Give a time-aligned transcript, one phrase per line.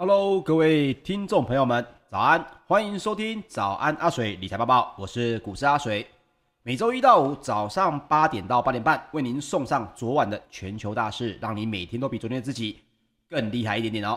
[0.00, 2.46] Hello，各位听众朋友们，早安！
[2.68, 6.06] 欢迎收听早安阿水理财报报，我是股市阿水。
[6.62, 12.78] 每周一到五早上八点到八点半，为您送上昨晚的全球大事，让你每天都比昨天的自己
[13.28, 14.16] 更厉害一点点哦。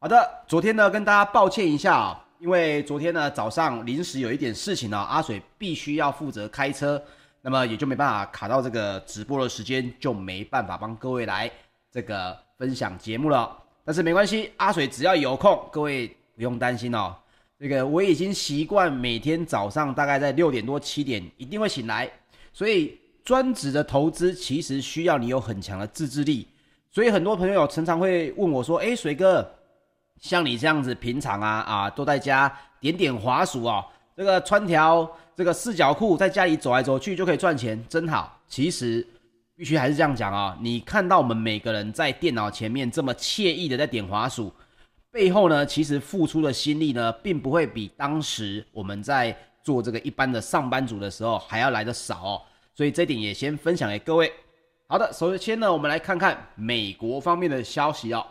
[0.00, 7.00] 好的，昨天呢，跟大家抱歉一下啊、因为昨天呢早上临时有一点事情呢、阿水必须要负责开车，
[7.40, 11.48] 那么也就没办法卡到这个直播的时间，就没办法帮各位来
[11.88, 13.60] 这个分享节目了。
[13.84, 17.14] 但是没关系，阿水只要有空，各位不用担心哦。
[17.60, 22.10] 这个我已经习惯每天早上大概在六点多七点一定会醒来，
[22.52, 26.48] 所以专职的投资其实需要你有很强的自制力。
[26.90, 29.48] 所以很多朋友常常会问我说：“诶，水哥，
[30.18, 32.50] 像你这样子平常啊啊都在家
[32.80, 33.84] 点点滑鼠哦，
[34.16, 39.06] 这个穿条这个四角裤在家里走来走去就可以赚钱，真好。”其实。
[39.56, 40.58] 必须还是这样讲啊！
[40.60, 44.52] 你看到我们每个人在电脑前面这么惬意的在点滑鼠，
[45.12, 52.42] 背后呢，其实付出的心力呢，并不会比当时我们在做这个一般的上班族的时候还要来的少哦。
[52.74, 54.32] 所以这点也先分享给各位。
[54.88, 58.26] 好的，首先呢，我们来看看美国方面的消息哦。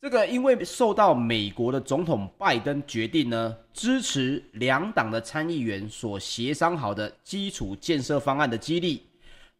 [0.00, 9.04] 这个因为受到美国的总统拜登决定呢，支持两党的参议员所协商好的基础建设方案的激励。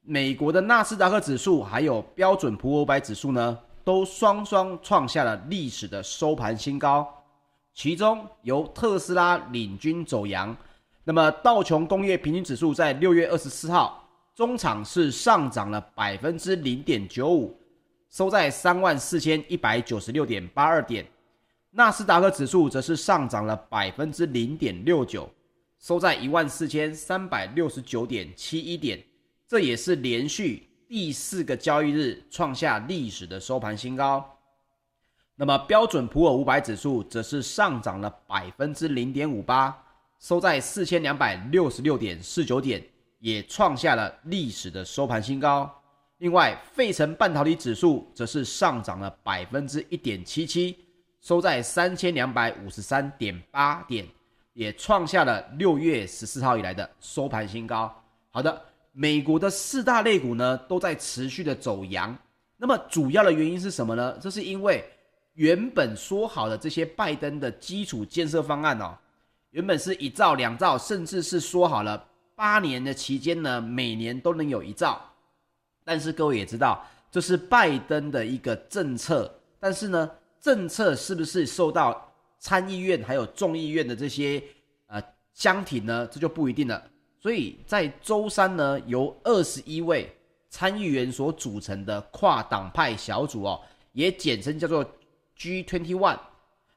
[0.07, 7.09] 美国的纳斯达克指数还有标准普尔五百指数呢，都双双创下了历史的收盘新高。
[7.73, 10.55] 其中由特斯拉领军走扬。
[11.05, 17.59] 那么道琼工业平均指数在六月二十四号中场是上涨了百分之零点九五，
[18.11, 21.07] 收在三万四千一百九十六点八二点。
[21.71, 25.27] 纳斯达克指数则是上涨了百分之零点六九，
[25.81, 29.03] 收在一万四千三百六十九点七一点。
[29.55, 34.37] 这也是连续第四个交易日创下历史的收盘新高。
[35.37, 39.73] 那么标准普尔五百指数则是上涨了百分之零点五八，
[40.19, 42.85] 收在四千两百六十六点四九点，
[43.21, 45.73] 也创下了历史的收盘新高。
[46.19, 50.77] 另外，费城半导体指数则是上涨了百分之一点七七，
[51.21, 54.05] 收在三千两百五十三点八点，
[54.53, 57.95] 也创下了六月十四号以来的收盘新高。
[58.33, 58.74] 好的。
[58.97, 62.17] 美国的四大类股呢，都在持续的走扬。
[62.57, 64.17] 那么主要的原因是什么呢？
[64.21, 64.85] 这是因为
[65.33, 68.97] 原本说好的这些拜登的基础建设方案哦，
[69.51, 72.07] 原本是一兆两兆，甚至是说好了
[72.37, 75.01] 八年的期间呢，每年都能有一兆。
[75.85, 79.29] 但是各位也知道，这是拜登的一个政策。
[79.59, 80.09] 但是呢，
[80.41, 84.41] 政策是不是受到参议院还有众议院的这些
[84.87, 85.03] 呃
[85.33, 86.07] 相挺呢？
[86.07, 86.81] 这就不一定了。
[87.25, 90.15] 所以在周三呢，由二十一位
[90.51, 93.59] 参议员所组成的跨党派小组哦，
[93.93, 94.85] 也简称叫做
[95.39, 96.19] G21，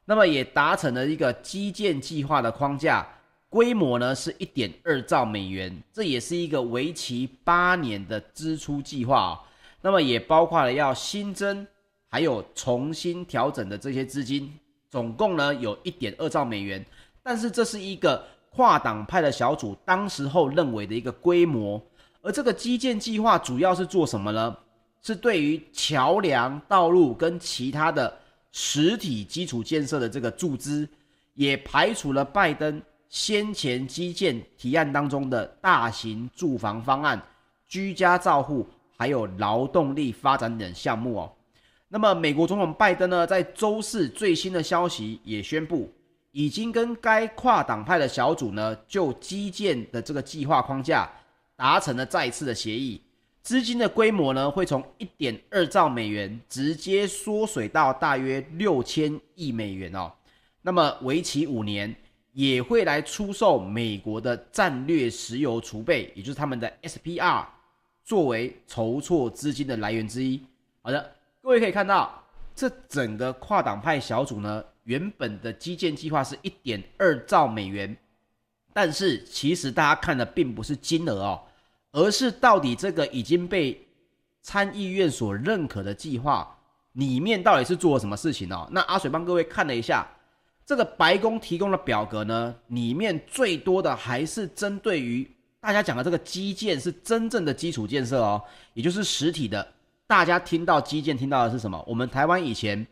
[0.05, 3.05] 那么也达成了一个基建计划的框架，
[3.49, 9.39] 规模呢是一点二兆美元，这也是一个为期八年的支出计划哦。
[9.81, 11.67] 那么也包括了要新增
[12.07, 14.57] 还有重新调整的这些资金，
[14.89, 16.85] 总共呢有一点二兆美元，
[17.21, 18.25] 但是这是一个。
[18.57, 21.79] 跨党派的小组当时候认为的一个规模，
[22.23, 24.57] 而这个基建计划主要是做什么呢？
[25.03, 28.11] 是对于桥梁、道路跟其他的
[28.51, 30.89] 实体基础建设的这个注资，
[31.35, 37.21] 也排除了拜登先前基建提案当中的大型住房方案、
[37.67, 38.67] 居家照护
[38.97, 41.31] 还有劳动力发展等项目哦。
[41.89, 45.93] 那么，美国总统拜登呢，在周四最新的消息也宣布。
[46.37, 51.11] 已经跟该跨党派的小组呢，就基建的这个计划框架
[51.55, 53.01] 达成了再次的协议，
[53.41, 60.13] 资金的规模呢，会从一点二兆美元直接缩水到大约六千亿美元哦。
[60.61, 61.95] 那么为期五年，
[62.33, 67.43] 也会来出售美国的战略石油储备，也就是他们的 SPR，
[68.03, 70.39] 作为筹措资金的来源之一。
[70.83, 72.23] 好的，各位可以看到，
[72.53, 74.63] 这整个跨党派小组呢。
[74.87, 77.95] 原本的基建计划是一点二兆美元，
[78.71, 81.43] 但是其实大家看的并不是金额哦，
[81.91, 83.85] 而是到底这个已经被
[84.41, 86.57] 参议院所认可的计划
[86.93, 88.65] 里面到底是做了什么事情哦。
[88.71, 90.07] 那阿水帮各位看了一下
[90.65, 95.29] 这个白宫提供的表格呢，里面最多的还是针对于
[95.59, 98.41] 大家讲的这个基建是真正的基础建设哦，
[98.73, 99.67] 也就是实体的。
[100.07, 101.83] 大家听到基建听到的是什么？
[101.85, 102.87] 我们台湾以前。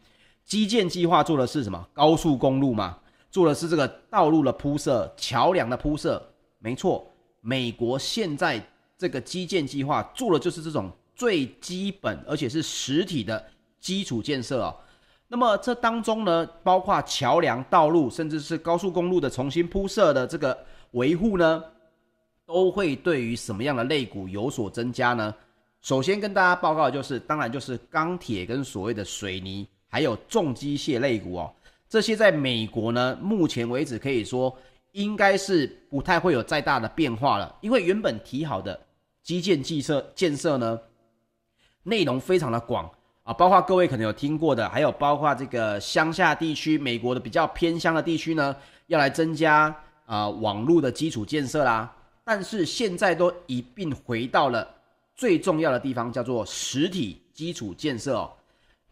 [0.46, 1.88] 基建计划做的是什么？
[1.92, 2.98] 高速公路嘛，
[3.32, 6.22] 做的是这个道路的铺设、桥梁的铺设。
[6.60, 7.12] 没错，
[7.42, 8.64] 美国现在
[8.98, 13.44] 这个基建计划做的就是这种最基本而且是实体的
[13.80, 14.76] 基础建设哦。
[15.28, 20.56] 那么这当中呢，包括桥梁、道路，甚至是高速公路的重新铺设的这个
[20.92, 21.64] 维护呢，
[22.46, 25.34] 都会对于什么样的肋骨有所增加呢？
[25.82, 31.50] 首先跟大家报告的就是，当然就是钢铁跟所谓的水泥，还有重机械类股哦。
[31.88, 34.54] 这些在美国呢，目前为止可以说
[34.92, 38.78] 应该是不太会有再大的变化了，因为原本提好的
[39.24, 40.78] 基建建设建设呢，
[41.84, 42.92] 内容非常的广
[43.24, 48.54] 啊，包括各位可能有听过的，还有包括这个乡下地区，美国的比较偏乡的地区呢，
[48.88, 49.74] 要来增加
[50.06, 51.90] 啊网络的基础建设啦。
[52.26, 54.68] 但是现在都一并回到了
[55.16, 58.34] 最重要的地方，叫做实体基础建设哦。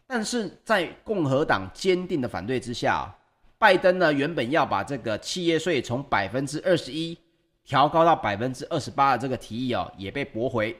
[0.06, 3.12] 但是在共和党坚定的反对之下，
[3.58, 7.16] 拜登呢原本要把这个企业税从百分之二十一
[7.64, 10.78] 调高到百分之二十八的这个提议哦，也被驳回。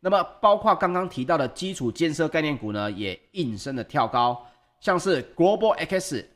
[0.00, 4.46] 那么包括刚刚提到的基础建设概念股呢，也应声的跳高，
[4.80, 6.26] 像是 Global X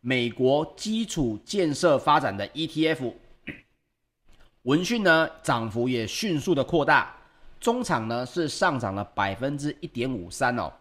[0.00, 3.12] 美国基础建设发展的 ETF。
[4.62, 7.16] 闻讯呢，涨幅也迅速的扩大，
[7.60, 10.72] 中场呢是上涨了百分之一点五三哦。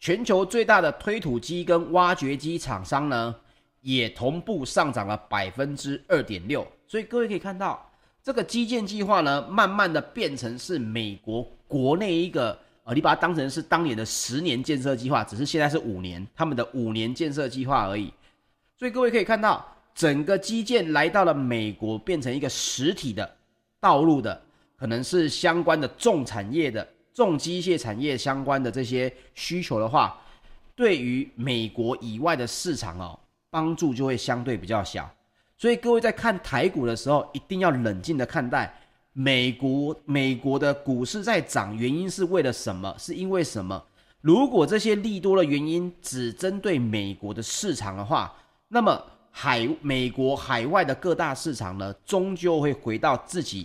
[0.00, 3.34] 全球最大的推土机跟挖掘机厂商呢，
[3.82, 6.66] 也同步上涨了百分之二点六。
[6.86, 7.88] 所以各位可以看到，
[8.22, 18.12] 这个基建计划呢，慢慢的变成是美国国内一个呃，你把它当成是当年的十年建设计划，只是现在是五年，他们的五年建设计划而已。
[18.76, 19.66] 所以各位可以看到。
[19.92, 23.28] 整个基建来到了美国，变成一个实体的
[23.80, 24.40] 道路的，
[24.78, 26.88] 可能是相关的重产业的
[27.20, 30.18] 重机械产业相关的这些需求的话，
[30.74, 33.18] 对于美国以外的市场哦，
[33.50, 35.06] 帮助就会相对比较小。
[35.58, 38.74] 所以各位在看台股的时候，一定要冷静的看待
[39.12, 42.96] 美国美国的股市在涨，原因是为了什么？
[42.98, 43.84] 是因为什么？
[44.22, 48.34] 如果这些利多的原因只针对美国的市场的话，
[48.68, 48.98] 那么。
[49.32, 53.64] 海美国海外的各大市场呢，终究会回到自己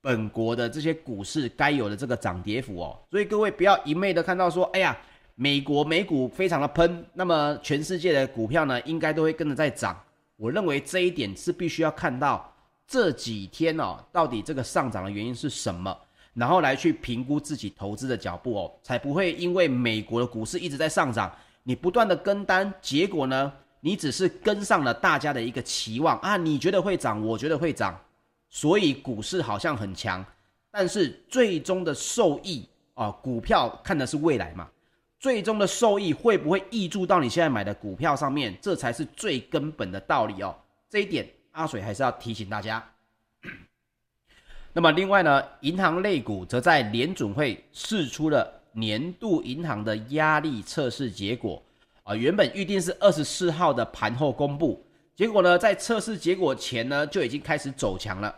[0.00, 2.98] 本国的这些股市该有的这个涨跌幅哦。
[3.10, 4.96] 所以各位不要一昧的看到说，哎呀，
[5.34, 9.98] 美国美股非常的喷，那么全世界的股票呢，应该都会跟着在涨。
[10.36, 12.52] 我认为这一点是必须要看到
[12.86, 15.96] 这几天哦，到底这个上涨的原因是什么，
[16.34, 21.30] 然后来去评估自己投资的脚步哦，才不会因为美国的股市一直在上涨，
[21.62, 23.52] 你不断的跟单，结果呢？
[23.82, 27.98] 你只是跟上了大家的一个期望啊，你觉得会涨，我觉得会涨，
[28.50, 30.24] 所以股市好像很强，
[30.70, 34.68] 但是最终的受益啊，股票看的是未来嘛，
[35.18, 40.54] 最终的受益会不会溢注到你现在买的股票上面，这才是最根本的道理哦。
[40.88, 42.84] 这一点阿水还是要提醒大家。
[44.72, 51.62] 那么另外呢，银行类股则在联准会释出了年度银行的压力测试结果。
[52.02, 58.34] 啊，原本预定是二十四号的盘后公布，结果呢，在测试结果前呢，就已经开始走强了。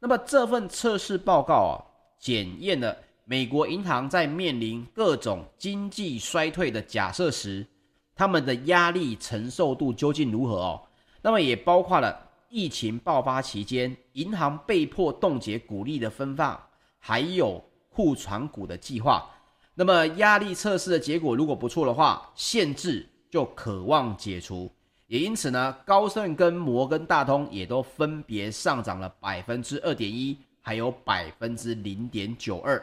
[0.00, 1.74] 那么这份测试报告啊，
[2.18, 7.66] 检验了美国银行在面临各种经济衰退的假设时，
[8.14, 10.82] 他们的压力承受度究竟如何哦？
[11.20, 12.16] 那么也包括了
[12.48, 16.58] 疫情爆发期间，银行被迫冻结股利的分放，
[16.98, 19.28] 还有库存股的计划。
[19.74, 24.70] 那么压力测试的结果如果不错的话，限制就可望解除。
[25.08, 32.78] 也因此呢，高盛跟摩根大通也都分别上涨了百分之二点一，还有百分之零点九二。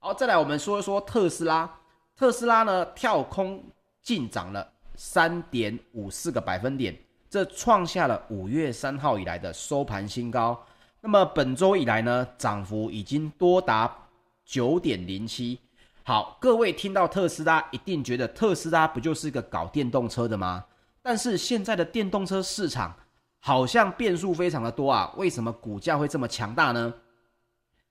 [0.00, 1.72] 好，再来我们说一说特斯拉。
[2.16, 3.62] 特斯拉呢，跳空
[4.02, 6.92] 净涨了三点五四个百分点，
[7.30, 10.60] 这创下了五月三号以来的收盘新高。
[11.00, 13.96] 那么本周以来呢，涨幅已经多达
[14.44, 15.56] 九点零七。
[16.02, 20.64] 好，各位听到特斯拉，一定觉得特斯拉不就是一个搞电动车的吗？
[21.02, 22.94] 但是现在的电动车市场
[23.38, 26.92] 好像变数非常的多啊，为什么股价会这么强大呢？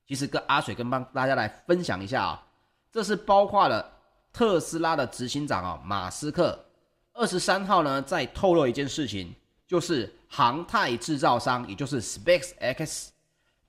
[0.05, 2.47] 其实跟阿水跟帮大家来分享一下啊，
[2.91, 3.89] 这是包括了
[4.31, 6.57] 特斯拉的执行长啊马斯克
[7.13, 9.33] 二十三号呢在透露一件事情，
[9.65, 13.07] 就是航太制造商，也就是 SpaceX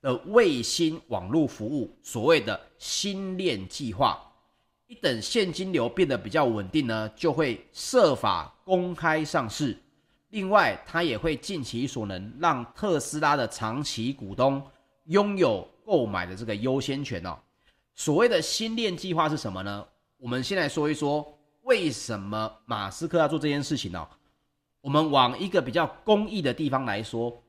[0.01, 4.28] 的卫星网络服务，所谓的星链计划。
[4.89, 9.77] 一等现金流变得比较稳定呢，就会设法公开上市。
[10.29, 14.59] 另外，他也会尽其所能，让特斯拉的长期股东
[15.05, 17.37] 拥有购买的这个优先权哦。
[17.93, 19.85] 所谓的新链计划是什么呢？
[20.17, 24.07] 我们先来说一说，为什么马斯克要做这件事情呢？
[24.81, 27.43] 我们往一个比较公益的地方来说，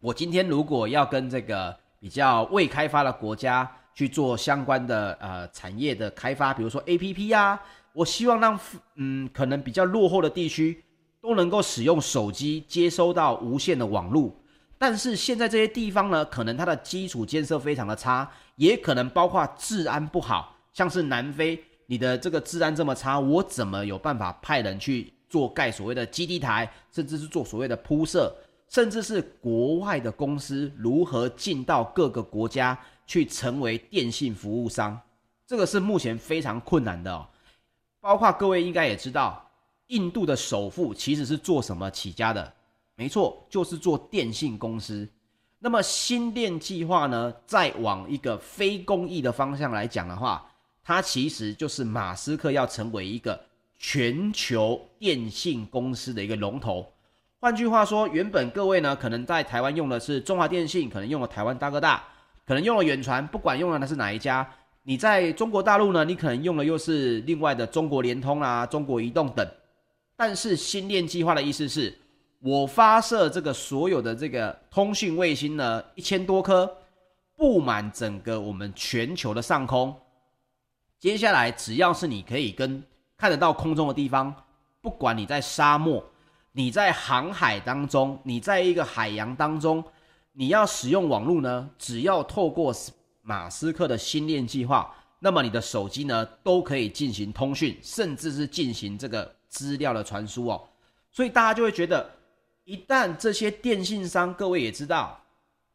[0.00, 7.60] 我今天如果要跟这个比较未开发的国家，去做相关的呃产业的开发，比如说 APP 啊，
[7.92, 8.58] 我希望让
[8.96, 10.82] 嗯可能比较落后的地区
[11.20, 14.34] 都能够使用手机接收到无线的网络，
[14.76, 28.34] 但是现在这些地方呢，可能它的基础建设非常的差，也可能包括治安不好，像是南非，你的这个治安这么差，我怎么有办法派人去做盖所谓的基地台，甚至是做所谓的铺设，
[28.74, 32.76] 甚至是国外的公司如何进到各个国家
[33.06, 35.00] 去成为电信服务商，
[35.46, 37.24] 这个是目前非常困难的哦。
[38.00, 39.48] 包括各位应该也知道，
[39.86, 42.52] 印度的首富其实是做什么起家的？
[42.96, 45.08] 没错，就是做电信公司。
[45.60, 50.44] 那么星链计划呢，再往一个非公益的方向来讲的话，
[50.82, 53.40] 它其实就是马斯克要成为一个
[53.78, 56.84] 全球电信公司的一个龙头。
[57.44, 62.02] 换句话说，原本各位呢，可能在台湾用的是中华电信，可能用了台湾大哥大，
[62.46, 64.50] 可能用了远传，不管用了的是哪一家。
[64.84, 69.46] 你在中国大陆呢，你可能用的又是另外的中国联通啊、中国移动等。
[70.16, 71.94] 但是星链计划的意思是，
[72.40, 76.74] 我发射这个所有的这个通讯卫星呢，一千多颗，
[77.36, 79.94] 布满整个我们全球的上空。
[80.98, 82.82] 接下来，只要是你可以跟
[83.18, 84.34] 看得到空中的地方，
[84.80, 86.02] 不管你在沙漠、
[86.56, 89.84] 你在航海当中、你在一个海洋当中，
[90.32, 92.74] 你要使用网络呢，只要透过。
[93.26, 100.62] 马斯克的星链计划，那么你的手机呢都可以进行通讯，甚至是进行这个资料的传输哦。
[101.10, 102.06] 所以大家就会觉得，
[102.64, 105.18] 一旦这些电信商，各位也知道，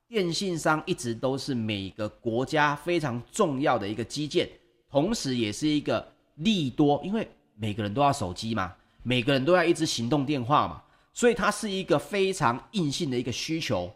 [0.08, 4.48] 电信商一直都是每个国家非常重要的一个基建，
[4.88, 8.72] 同时也是一个利多，因为每个人都要手机嘛，
[9.04, 10.82] 每个人都要一支行动电话嘛，
[11.14, 13.92] 所以它是一个非常硬性的一个需求。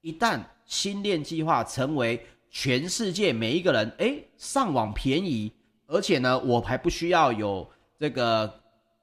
[0.00, 5.52] 一旦星链计划成为全世界每一个人，哎，上网便宜，
[5.86, 8.52] 而且呢，我还不需要有这个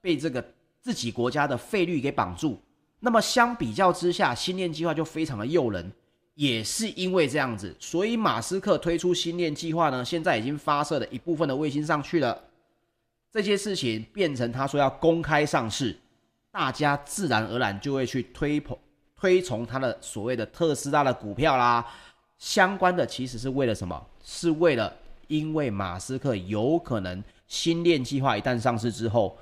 [0.01, 0.43] 被这个
[0.81, 2.59] 自己国家的费率给绑住。
[2.99, 5.91] 那么相比较之下，星链计划就非常的诱人。
[6.33, 12.39] 也是因为这样子，所以马斯克推出星链计划呢，现在已经发射了一部分的卫星上去了。
[13.37, 15.95] 这些事情变成他说要公开上市，
[16.49, 18.75] 大家自然而然就会去推捧、
[19.15, 21.85] 推崇他的所谓的特斯拉的股票啦。
[22.39, 24.07] 相关的其实是为了什么？
[24.23, 24.91] 是为了
[25.27, 29.37] 因为马斯克有可能新链计划一旦上市之后，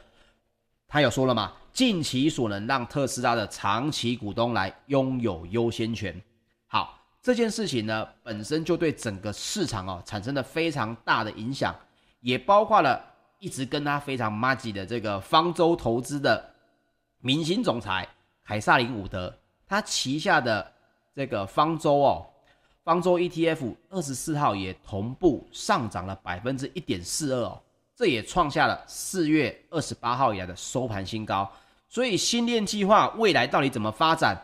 [0.89, 6.21] 他有说了嘛，尽其所能让特斯拉的长期股东来拥有优先权。
[6.67, 11.73] 好，这件事情呢本身就对整个市场哦产生了非常大的影响，
[12.19, 13.01] 也包括了
[13.45, 16.43] 一直跟他非常麻吉的这个方舟投资的
[17.19, 18.07] 明星总裁
[18.43, 19.31] 凯撒林伍德，
[19.67, 20.71] 他旗下的
[21.13, 22.25] 这个方舟哦。
[22.83, 27.61] 方舟 ETF 二十四号也同步上涨了百分之一点四二哦，
[27.95, 31.47] 这也创下了四月二十八号以来的收盘新高。
[31.87, 34.35] 所以新链计划未来到底怎么发展？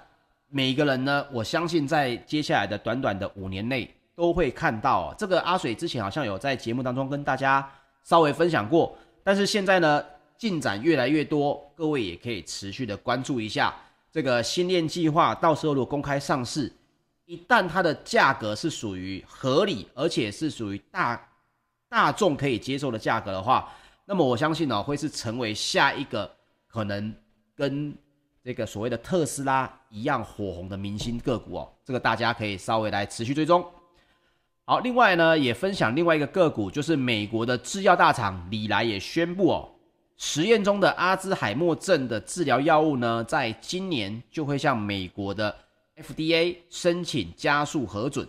[0.47, 5.15] 每个人呢，我相信在接下来的短短的五年内都会看到哦。
[5.17, 7.67] 这个阿水之前好像有在节目当中跟大家
[8.03, 10.03] 稍微分享过，但是现在呢
[10.37, 13.75] 进展越来越多，各位也可以持续的关注一下
[14.11, 15.35] 这个新链计划。
[15.35, 16.71] 到时候如果公开上市。
[17.27, 21.29] 一旦它的价格是属于合理，而且是属于大
[21.87, 23.71] 大众可以接受的价格的话，
[24.03, 26.29] 那么我相信呢、哦，会是成为下一个
[26.67, 27.13] 可能
[27.55, 27.95] 跟
[28.43, 31.71] 这个所谓的特斯拉一样火红的明星个股哦。
[31.85, 33.65] 这个大家可以稍微来持续追踪。
[34.71, 39.69] 好，另外呢，也分享另外一个个股，就是美国的制药大厂礼来也宣布哦，
[40.15, 45.53] 实验中的阿兹海默症的治疗药物呢，在今年就会向美国的。
[45.97, 48.25] FDA 申请加速核准，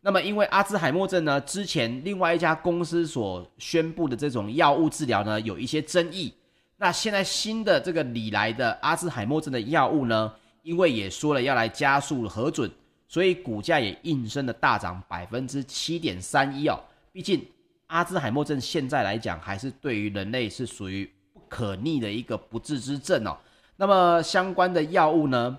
[0.00, 6.32] 那么因为阿兹海默症呢，之前另外一家公司所宣布的这种药物治疗呢，有一些争议。
[6.78, 12.70] 那现在新的这个礼来的阿兹海默症的药物呢，因为也说了要来加速核准，
[13.12, 16.80] 所以股价也应声的大涨百分之七点三一哦。
[17.12, 17.46] 毕竟
[17.88, 23.36] 阿兹海默症现在来讲，还是对于人类是属于不可逆的一个不治之症哦。
[23.76, 25.58] 那么相关的药物呢，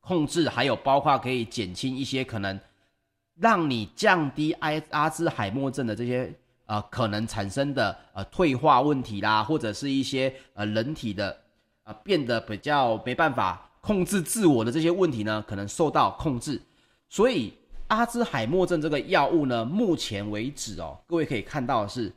[0.00, 2.58] 控制还有包括可以减轻一些可能
[3.36, 6.34] 让你降低阿阿兹海默症的这些
[6.66, 11.38] 呃可能产生的呃退化问题啦，或者是一些呃人体的
[11.84, 16.60] 呃变得比较没办法控制自我的这些问题呢，可能受到控制。
[17.08, 17.52] 所以
[17.88, 22.10] 阿兹海默症这个药物呢，目前为止哦，各位可以看到的是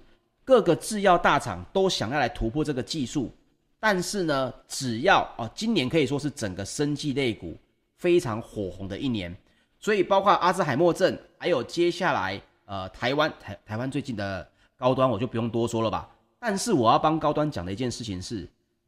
[0.45, 3.31] 各个制药大厂都想要来突破这个技术，
[3.79, 7.57] 但是呢，只要哦今年可以说是整个生技类股。
[7.99, 9.35] 非常火红的一年，
[9.79, 16.07] 所以包括阿兹海默症，还有接下来呃台湾台台湾最近的高端，我就不用多说了吧。
[16.37, 18.47] 但是我要帮高端讲的一件事情是，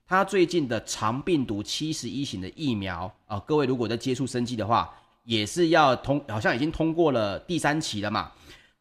[0.09, 4.91] 他最近的肠病毒七十一型的疫苗啊，各位如果在接触生技的话，
[5.23, 8.31] 也是要通，好像已经通过了第三期了嘛。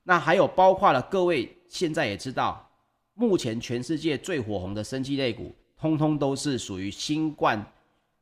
[0.05, 2.67] 那还有包括了各位现在也知道，
[3.13, 7.63] 目前全世界最火红的生技类股，通通都是属于新冠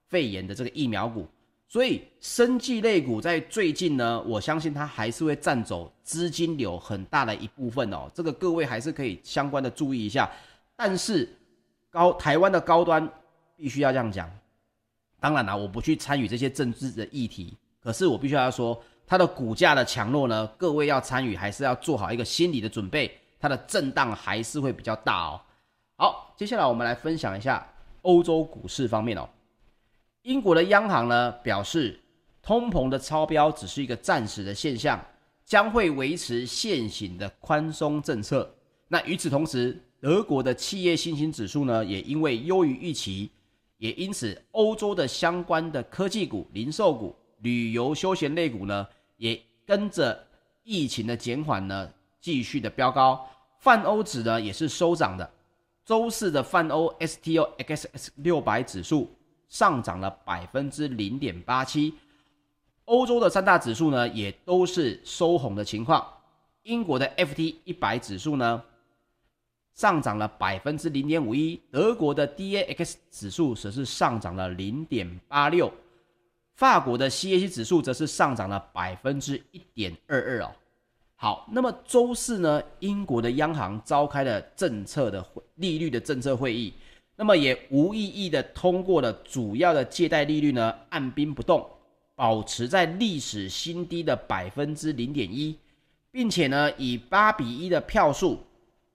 [0.08, 1.28] 肺炎的这个疫苗股。
[1.68, 8.10] 所以，生技类股在最近呢，我相信它还是会占走资金流很大的一部分哦。
[8.12, 10.28] 这个各位还是可以相关的注意一下。
[10.74, 11.28] 但是
[11.96, 13.08] 高台湾的高端
[13.56, 14.30] 必须要这样讲。
[15.18, 25.40] 当然了，我不去参与这些政治的议题，可是我必须要说，它的股价的强弱呢，各位要参与还是要做好一个心理的准备，它的震荡还是会比较大哦。
[25.96, 27.66] 好，接下来我们来分享一下
[28.02, 29.26] 欧洲股市方面哦。
[30.20, 31.98] 英国的央行呢表示，
[32.42, 35.02] 通膨的超标只是一个暂时的现象，
[35.46, 38.54] 将会维持现行的宽松政策。
[38.88, 43.28] 那与此同时，德国的企业信心指数呢也因为优于预期，
[43.78, 50.24] 也因此欧洲的相关的科技股、零售股、旅游休闲类股呢也跟着
[50.62, 51.90] 疫情的减缓呢
[52.20, 55.28] 继续的飙高，泛欧指呢也是收涨的。
[55.84, 59.10] 周四的泛欧 STOXX 六百指数。
[59.48, 61.94] 上涨了百分之零点八七，
[62.84, 66.04] 欧洲的三大指数呢也都是收红的情况。
[66.64, 68.62] 英国的 FT 一百指数呢
[69.76, 75.70] 上涨了百分之零点五一，德国的 DAX 指数则是上涨了零点八六，
[76.54, 80.50] 法国的 CAC 指数则是上涨了百分之一点二二哦。
[81.14, 86.72] 好，那么周四呢，英国的央行召开了政策的会利率的政策会议。
[87.14, 91.66] 那么也无异议的通过了主要的借贷利率呢，按兵不动，
[92.14, 95.58] 保持在历史新低的百分之零点一，
[96.10, 98.38] 并且呢以八比一的票数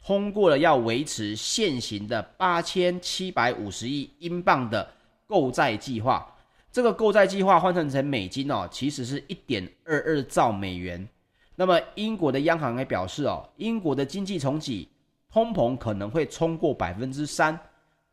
[0.03, 4.87] 通过了要维持现行的八千七百五十亿英镑的
[5.27, 6.27] 购债计划。
[6.71, 11.07] 这个购债计划换算成美金哦，其实是一点二二兆美元。
[11.55, 14.89] 那么英国的央行还表示哦，英国的经济重启，
[15.31, 17.59] 通膨可能会冲过百分之三。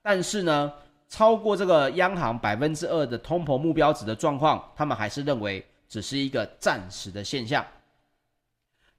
[0.03, 0.73] 但是呢，
[1.09, 7.65] 超过这个央行百分之二的通膨目标值的状况，他们还是认为只是一个暂时的现象。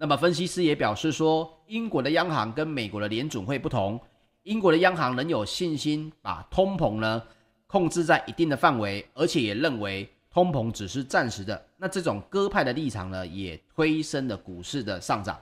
[0.01, 3.99] 那么分析师也表示说，英国的央行跟美国的联准会不同，
[4.43, 7.21] 英国的央行仍有信心把通膨呢
[7.67, 11.61] 控制在一定的范围，而且也认为通膨只是暂时的。
[11.75, 15.37] 那这种鸽派的立场呢，也推升了股市的上涨。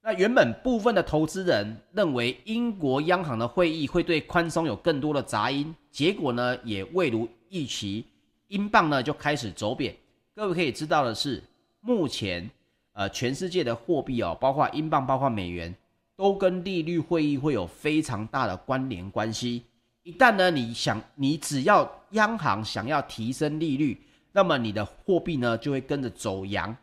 [0.00, 8.06] 那原本部分的投资人认为英国央行的会议会对宽松有更多的杂音，结果呢也未如预期，
[8.46, 9.92] 英镑呢就开始走贬。
[10.36, 11.42] 各位可以知道的是，
[11.80, 12.48] 目前
[12.92, 15.74] 呃全世界的货币哦，包括英镑、包括美元，
[16.16, 19.64] 都跟利率会议会有非常大的关联关系。
[20.02, 24.00] 一旦呢你想你只要央行想要提升利率，
[24.32, 26.76] 那么你的货币呢就会跟着走扬。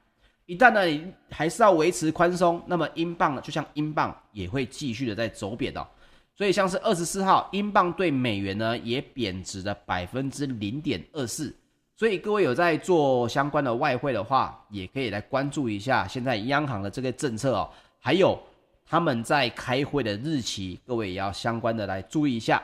[0.46, 5.86] 一旦呢，你还是要维持宽松，那么英镑呢，就像英镑也会继续的在走贬哦。
[6.34, 11.54] 所以像是二十四号，英镑对美元呢也贬值了百分之零点二四。
[11.98, 18.40] 所以各位有在做相关的外汇的话，也可以来关注一下现在央行的这个政策哦，还有
[18.86, 22.62] 他们在开会的日期，各位也要相关的来注意一下。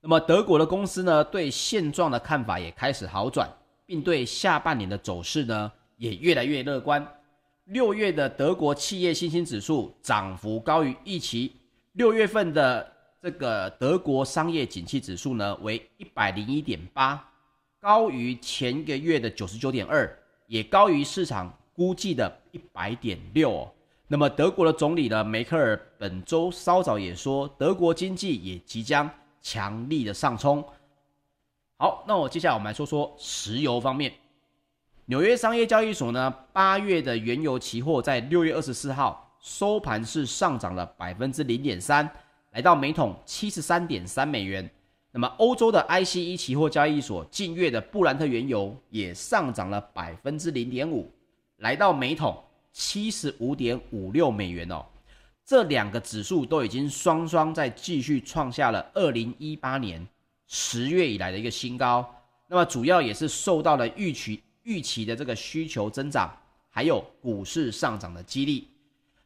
[0.00, 3.46] 那么德国的公司呢，对现状的看法也开始好转，
[3.84, 5.70] 并对下半年的走势呢。
[6.00, 7.06] 也越来越乐观。
[7.66, 11.54] 六月的德国企业信心指数涨幅高于预期。
[11.92, 17.22] 六月份的这个德国商业景气指数呢，为一百零一点八，
[17.80, 23.66] 高于前一个月的九十九点二，也高于市场估计的一百点六。
[24.06, 29.08] 那么德国的总理呢，梅克尔本周稍早也说，德国经济也即将
[29.40, 30.62] 强力的上冲。
[31.78, 34.12] 好，那我接下来我们来说说石油方面。
[35.06, 42.06] 纽约商业交易所呢，八月的原油期货在六月二十四号收盘是上涨了百分之零点三，
[42.50, 44.68] 来到每桶七十三点三美元。
[45.12, 51.10] 那么欧洲的 ICE 期货交易所近月的布兰特原油也上涨了百分之零点五，
[51.56, 52.42] 来到每桶
[52.72, 54.84] 七十五点五六美元哦。
[55.44, 60.06] 这两个指数都已经双双在继续创下了二零一八年
[60.46, 62.08] 十月以来的一个新高。
[62.46, 64.42] 那么主要也是受到了预期。
[64.62, 66.30] 预期的这个需求增长，
[66.68, 68.68] 还有股市上涨的激励。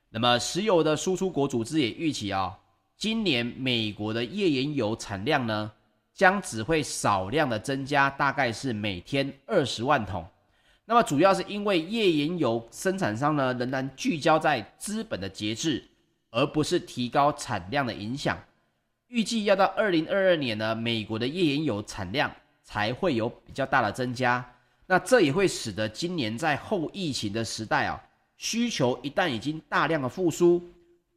[0.09, 2.55] 那么，石油的输出国组织也预期啊、哦，
[2.97, 5.71] 今年美国的页岩油产量呢，
[6.15, 10.25] 将只会少量的增加，大概是每天二十万桶。
[10.87, 15.83] 那么，主要是因为页岩油生产商呢，仍然聚焦在资本的节制，
[16.31, 18.39] 而不是提高产量的影响。
[19.09, 22.31] 预计要到二零二二年呢，美国的页岩油产量
[22.63, 24.45] 才会有比较大的增加。
[24.87, 27.99] 那这也会使得今年在后疫情的时代啊，
[28.37, 30.63] 需求一旦已经大量的复苏，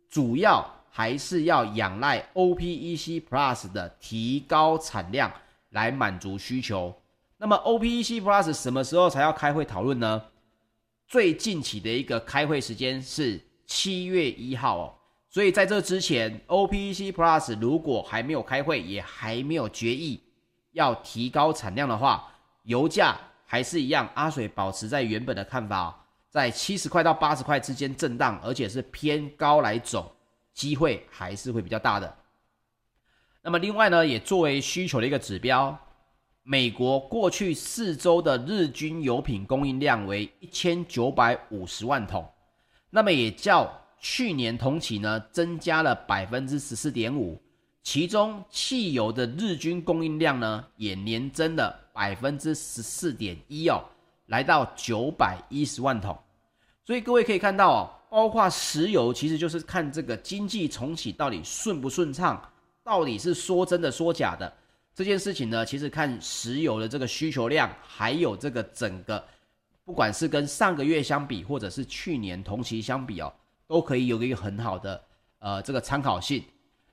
[0.10, 0.66] 主要
[0.98, 5.32] 还是要仰赖 OPEC Plus 的提高产量
[5.70, 6.92] 来满足需求。
[7.38, 10.20] 那么 OPEC Plus 什么时候才要开会讨论呢？
[11.08, 14.96] 最近期的一个开会时间是七月一号哦。
[15.30, 20.20] 所以在这之前，OPEC Plus 如果还没有开会，也还没有决议
[20.72, 22.28] 要提高产量的话，
[22.64, 30.12] 油价还是一样，阿水保持在原本的看法，在七十块到八十块之间震荡，而且是偏高来走，
[30.58, 32.18] 机会还是会比较大的。
[33.44, 35.78] 那么另外呢，也作为需求的一个指标。
[36.42, 42.26] 美国过去四周的日均油品供应量为一千九百五十万桶，
[42.90, 47.40] 那么也较去年同期呢增加了百分之十四点五，
[47.84, 53.84] 其中汽油的日均供应量呢也年增了百分之十四点一哦，
[54.28, 56.18] 来到九百一十万桶。
[56.86, 62.42] 所以各位可以看到哦，包括石油，其实就是看这个经济重启到底顺不顺畅，
[62.84, 64.52] 到底是说真的说假的。
[64.96, 69.24] 这件事情呢，其实看石油的这个需求量，还有这个整个，
[69.86, 73.32] 不管是跟上个月相比，或者是去年同期相比哦，
[73.68, 75.00] 都可以有一个很好的
[75.40, 76.44] 呃这个参考性，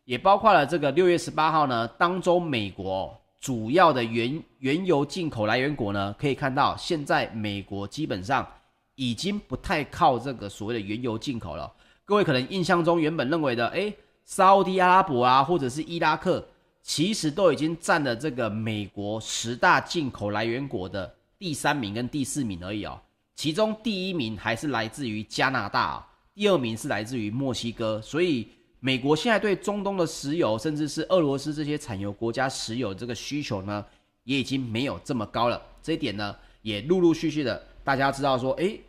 [0.04, 8.46] 也包括了这个六月十八号呢，当周美国主要的原原油进口来源国呢，可以看到现在美国基本上
[8.94, 11.72] 已经不太靠这个所谓的原油进口了。
[12.04, 16.46] 各位可能印象中原本认为的，诶，沙乌地阿拉伯啊，或者是伊拉克。
[16.86, 23.00] 其实都已经占了这个美国十大进口来源国的第三名跟第四名而已哦，
[23.34, 28.48] 其中第一名还是来自于加拿大，第二名是来自于墨西哥，所以
[28.80, 33.82] 美国现在对中东的石油，甚至是俄罗斯这些产油国家石油这个需求呢，
[34.24, 35.62] 也已经没有这么高了。
[35.82, 38.80] 这一点呢，也陆陆续续的大家知道说，诶，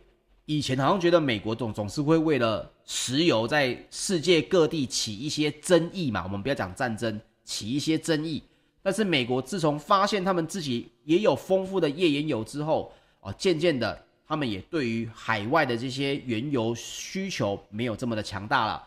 [0.46, 7.20] 以前好像觉得美国总总是会为了石油在世界各地起一些争议嘛，我们不要讲战争。
[7.44, 8.42] 起一些争议，
[8.82, 18.82] 但是美国自从发现他们自己也有丰富的页岩油之后，哦，渐渐的，他们也对于海外的这些原油需求没有这么的强大了。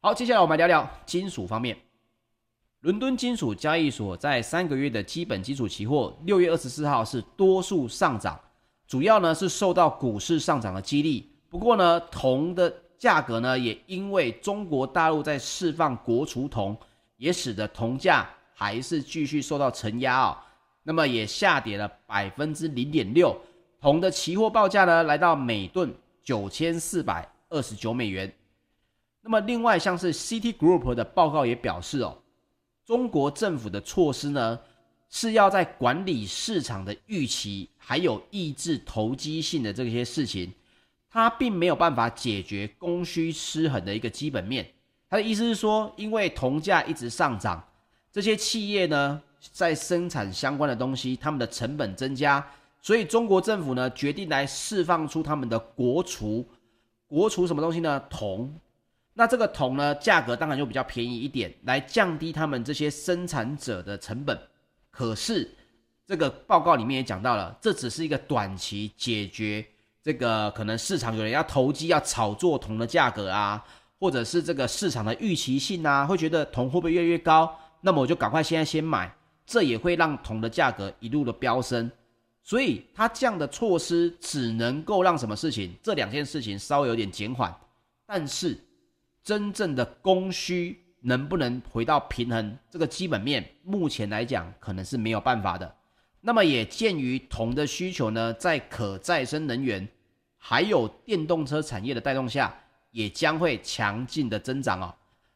[0.00, 1.78] 好，接下来我们来聊聊金属方面。
[2.80, 8.36] 伦敦金属交易所在三个月的基本金属期货，六月二十四号是多数上涨，
[8.88, 11.30] 主要呢是受到股市上涨的激励。
[11.48, 16.76] 不过呢，铜的价格呢也因为中国大陆在释放国储铜。
[17.18, 20.38] 也使得铜价还是继续受到承压哦，
[20.84, 23.36] 那么也下跌了百分之零点六，
[23.80, 28.32] 铜的期货报价呢来到每吨九千四百二十九美元。
[29.20, 32.16] 那么另外像是 CT Group 的报告也表示哦，
[32.84, 34.56] 中国政府的措施呢
[35.10, 40.52] 是要在管理市场的预期，还有抑制投机性的这些事情，
[41.10, 44.66] 它并没有办法解决供需失衡的一个基本面。
[45.10, 47.66] 他的意思是说，因为铜价一直上涨，
[48.12, 52.46] 这些企业呢在生产相关的东西，他们的成本增加，
[52.82, 56.46] 所以中国政府呢决定来释放出他们的国储，
[57.06, 57.98] 国储什么东西呢？
[58.10, 58.54] 铜。
[59.14, 64.38] 那这个铜呢价格当然就比较便宜一点，来降低他们这些生产者的成本。
[64.98, 65.48] 可是
[66.04, 69.64] 这个报告里面也讲到了，这只是一个短期解决
[70.02, 73.64] 这个可能市场有人要投机要炒作铜的价格啊。
[74.00, 77.52] 或者是这个市场的预期性啊，会觉得铜会不会越来越高？
[77.80, 79.12] 那么我就赶快现在先买，
[79.44, 81.88] 这也会让铜的价格一路的飙升。
[82.44, 85.74] 所以它这样的措施只能够让什么事情？
[85.82, 87.52] 这两件事情稍微有点减缓，
[88.04, 88.58] 但是
[89.22, 92.58] 真正的供需能不能回到平衡？
[92.70, 95.74] 这个基本面目前来讲可能是没有办法的。
[96.20, 99.88] 那么也鉴于铜的需求呢，在可再生能源
[100.36, 102.54] 还有电动车产业的带动下。
[102.90, 104.94] 也将会强劲的增长哦，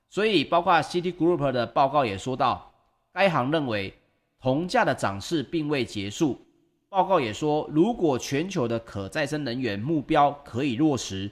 [0.09, 2.73] 所以包括 City Group 的报告也说到，
[3.13, 3.93] 该行认为
[4.41, 6.41] 铜价的涨势并未结束。
[6.89, 11.31] 报告也说，如果全球的可再生能源目标可以落实，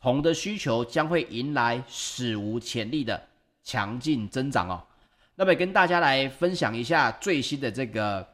[0.00, 3.22] 铜的需求将会迎来史无前例的
[3.68, 4.82] 强劲增长哦。
[5.34, 8.26] 那么跟大家来分享一下最新的这个，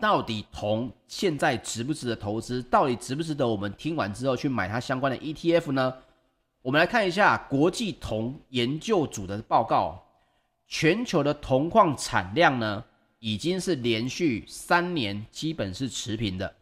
[0.00, 2.62] 到底铜现在值不值得投资？
[2.62, 5.92] 到底值不值得我们听完之后去买它相关的 ETF 呢？
[6.62, 10.00] 我们来看一下国际铜研究组的报告，
[10.68, 12.84] 全球的铜矿产量呢，
[13.18, 16.54] 已经是连续三年基本是持平的。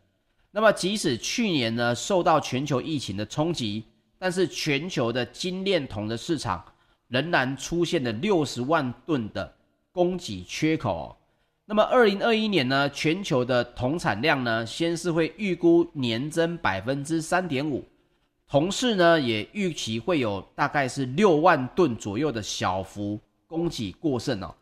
[0.51, 3.85] 那么即使去年呢受到全球疫情的冲击，
[4.19, 6.65] 但是全球的精炼铜的市场
[7.11, 9.53] 仍然出现了六十万吨的
[9.93, 11.15] 供给缺口。
[11.67, 17.85] 那么二零二一年呢，全球的铜产量呢，先是会预估年增百分之三点五，
[18.49, 24.55] 同时呢，也预期会有大概是六万吨左右的小幅供给过剩哦。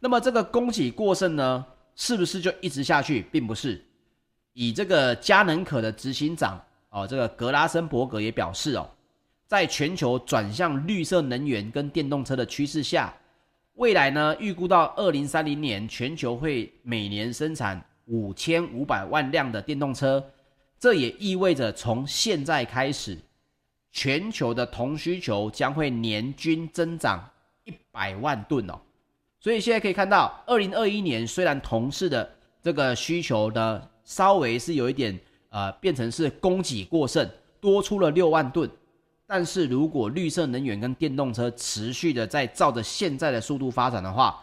[0.00, 3.22] 那么这个供给过剩呢，是不是就一直下去？
[3.30, 3.84] 并不是。
[4.52, 8.88] 以这个佳能可的执行长哦，这个格拉森伯格也表示哦。
[9.48, 13.12] 在全球转向绿色能源跟电动车的趋势下，
[13.76, 20.22] 未来呢，预估到二零三零年，全球会每年生产五千五百万辆的电动车。
[20.78, 23.16] 这也意味着从现在开始，
[23.90, 27.26] 全球的铜需求将会年均增长
[27.64, 28.78] 一百万吨哦。
[29.40, 32.30] 所以现在可以看到，二零二一年虽然铜市的
[32.62, 37.26] 这个需求呢，稍微是有一点呃，变成是供给过剩，
[37.62, 38.70] 多出了六万吨。
[39.30, 44.42] 但是如果绿色能源跟电动车持续的在照着现在的速度发展的话，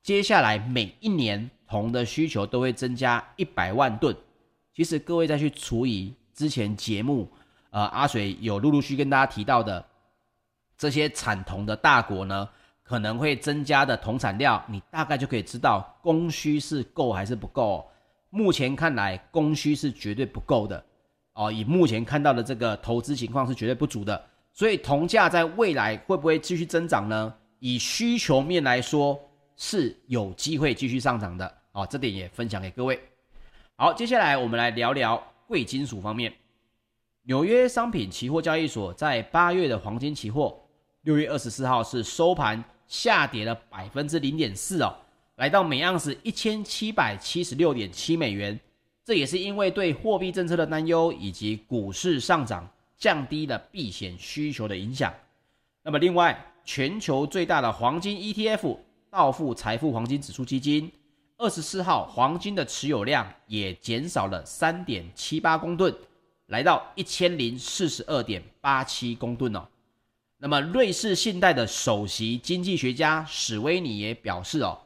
[0.00, 4.16] 接下来每一年铜的需求都会增加一百万吨。
[4.72, 7.28] 其实各位再去除以之前节目，
[7.70, 9.84] 呃，阿水有陆陆续续跟大家提到的
[10.78, 12.48] 这些产铜的大国呢，
[12.84, 17.84] 可能会增加的铜产量，你大概就可以知道供需是够还是不够。
[18.30, 20.82] 目前看来，供需是绝对不够的。
[21.34, 27.34] 哦，以目前看到的这个投资情况是绝对不足的，所以铜价在未来会不会继续增长呢？
[27.58, 29.18] 以需求面来说
[29.56, 31.54] 是有机会继续上涨的。
[31.72, 33.00] 哦，这点也分享给各位。
[33.76, 36.30] 好，接下来我们来聊聊贵金属方面。
[37.22, 40.60] 纽约商品期货交易所，在八月的黄金期货，
[41.02, 44.94] 六月二十四号是收盘下跌了百分之零点四哦，
[45.36, 48.60] 来到每盎司一千七百七十六点七美元。
[49.04, 55.12] 这也是因为对货币政策的担忧，以及股市上涨降低了避险需求的影响。
[55.82, 58.78] 那么，另外，全球最大的黄金 ETF
[59.10, 60.90] 道富财富黄金指数基金，
[61.36, 65.92] 二十四号黄金的持有量也减少了三点七八公吨，
[66.46, 69.66] 来到一千零四十二点八七公吨哦。
[70.38, 74.78] 那么，瑞士信贷的首席经济学家史威尼也表示哦，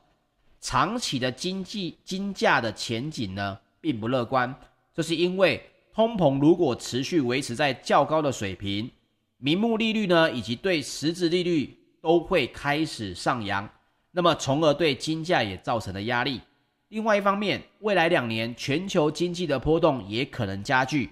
[0.63, 4.53] 长期的经济金价的前景呢，并不乐观，
[4.93, 5.63] 这是因为
[5.95, 8.91] 通膨如果持续维持在较高的水平，
[9.39, 13.69] 名目利率呢，以及对实质利率都会开始上扬，
[14.11, 16.41] 那么从而对金价也造成了压力。
[16.89, 21.11] 另外一方面，未来两年全球经济的波动也可能加剧，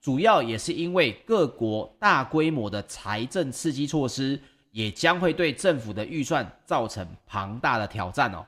[0.00, 4.36] 主要也是因为各国大规模的财政刺激措施，
[4.72, 8.44] 也将会对政府的预算造成庞大的挑战哦。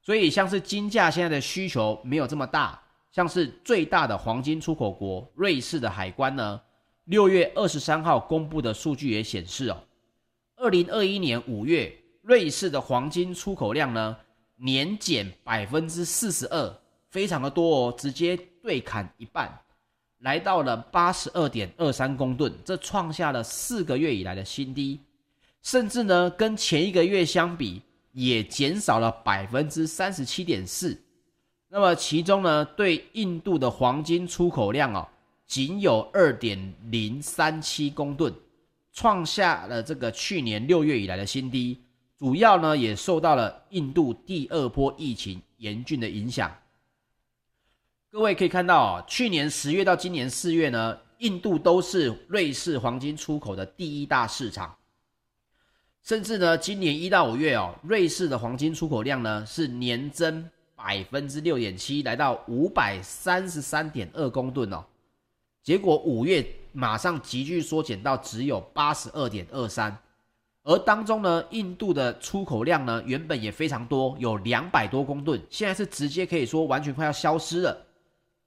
[0.00, 2.80] 所以，像是金价现在的需求没有这么大。
[3.12, 6.60] 像是最大的黄金出口国瑞士的海关呢，
[7.04, 9.82] 六月二十三号公布的数据也显示哦，
[10.56, 11.92] 二零二一年五月
[12.22, 14.16] 瑞士的黄金出口量呢
[14.56, 19.58] 年减百分之四十二，非常的多哦，直接对砍一半，
[20.18, 25.00] 来到了八十二点二三公吨，这创下了四个月以来的新低，
[25.62, 30.96] 甚至呢跟前一个月相比也减少了百分之三十七点四。
[31.72, 35.06] 那么其中呢，对印度的黄金出口量哦，
[35.46, 38.34] 仅有二点零三七公吨，
[38.92, 41.80] 创下了这个去年六月以来的新低。
[42.18, 46.52] 主要呢，也受到了印度第二波疫情严峻的影响。
[48.10, 54.76] 各位可以看到哦，去年十月到今年四月呢，印度都是瑞士黄金出口的第一大市场。
[56.02, 60.50] 甚至呢，今年一到五月哦，瑞士的黄金出口量呢是年增。
[60.82, 64.82] 百分之六点七，来到五百三十三点二公吨哦，
[65.62, 69.94] 结果五月马上急剧缩减到只有八十二点二三，
[70.62, 77.86] 而当中呢，印度的出口量呢原本也非常多，有两百多公吨，现在是直接可以说完全快要消失了。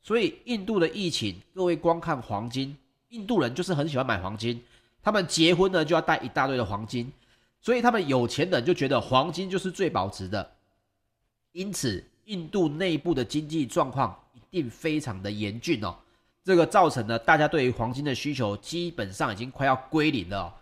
[0.02, 2.76] 所以印度的疫情，各位光看黄金，
[3.10, 4.60] 印度人就是很喜欢买黄金，
[5.04, 7.14] 他们结婚呢就要带一大堆的黄金，
[7.62, 10.52] 所以他们有钱人就觉得黄金就是最保值的，
[11.52, 12.04] 因此。
[12.26, 15.96] 印度内部的经济状况一定非常的严峻哦，
[16.44, 20.54] 这个造成了大家对于黄金的需求基本上已经快要归零了哦。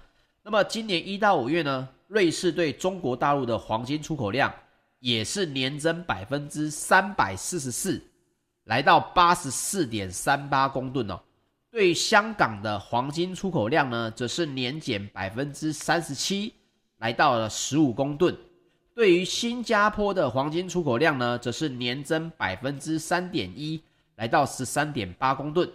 [0.43, 4.53] 那么今年一到五月呢，瑞士对中国大陆的黄金出口量
[4.99, 8.01] 也是年增百分之三百四十四，
[8.65, 11.19] 来到八十四点三八公吨哦。
[11.69, 16.53] 对香港的黄金出口量呢，则是年减百分之三十七，
[16.97, 18.35] 来到了十五公吨。
[18.93, 23.81] 对于新加坡的黄金出口量呢，则是年增百分之三点一，
[24.17, 25.69] 来到十三点八公吨。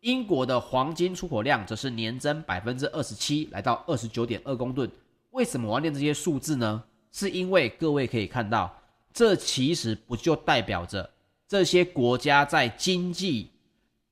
[0.00, 4.90] 英国的黄金出口量则是年增百分之二十七，来到二十九点二公吨。
[5.30, 6.82] 为什么我要念这些数字呢？
[7.10, 8.72] 是因为各位可以看到，
[9.12, 11.10] 这其实不就代表着
[11.48, 13.50] 这些国家在经济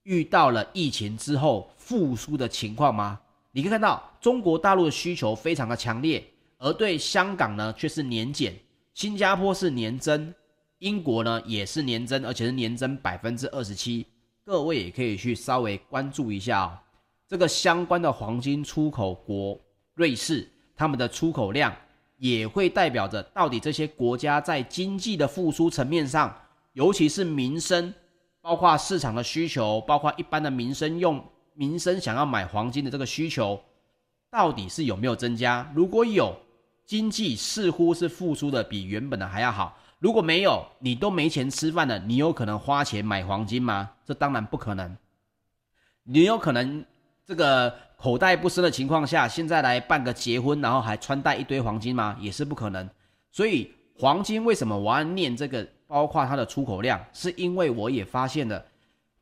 [0.03, 3.21] 遇到了疫情之后复苏的情况吗？
[3.53, 6.25] 你可以看到，中国大陆的需求非常的强烈，
[6.61, 8.55] 而对香港呢却是年减，
[8.93, 10.33] 新加坡是年增，
[10.79, 14.07] 英国呢也是年增，而且是年增百分之二十七。
[14.45, 16.79] 各位也可以去稍微关注一下哦，
[17.27, 19.59] 这个相关的黄金出口国
[19.95, 20.47] 瑞士，
[20.77, 21.75] 他们的出口量
[22.19, 26.35] 也会代表着到底这些国家在经济的复苏层面上，
[26.75, 27.95] 尤其是民生，
[28.43, 33.59] 包括市场的需求，包括一般的民生用民生想要买黄金的这个需求，
[34.31, 35.71] 到底是有没有增加？
[35.75, 36.37] 如果有，
[36.91, 39.79] 经济似乎是复苏的比原本的还要好。
[40.01, 43.91] 如果没有，你都没钱吃饭了，你有可能花钱买黄金吗？
[44.05, 44.97] 这当然不可能。
[46.03, 46.85] 你有可能
[47.25, 52.17] 这个口袋不深的情况下，现在来办个结婚，然后还穿戴一堆黄金吗？
[52.19, 52.91] 也是不可能。
[53.31, 55.65] 所以黄金为什么我要念这个？
[55.87, 58.65] 包括它的出口量，是因为我也发现了，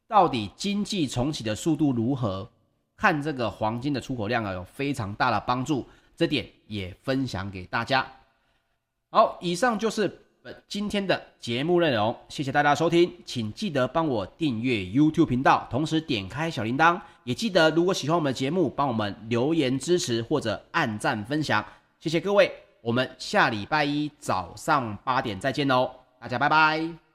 [0.06, 2.50] 到底经济重启的速度如何，
[2.96, 5.86] 看这个黄金的出口量啊，有非常大的帮助。
[6.18, 8.06] 这点也分享给大家。
[9.08, 10.24] 好，以上就是。
[10.66, 21.62] 今天的节目内容，谢谢大家收听，请记得帮我订阅 YouTube 频道，同时点开小铃铛，也记得如果喜欢我们的节目，帮我们留言支持或者按赞分享，
[22.00, 22.50] 谢谢各位，
[22.80, 27.07] 我们下礼拜一早上八点再见喽，大家拜拜。